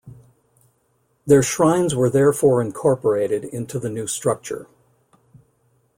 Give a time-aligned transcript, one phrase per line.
[1.27, 4.65] Their shrines were therefore incorporated into the new structure.